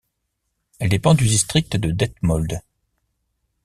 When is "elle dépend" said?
0.79-1.13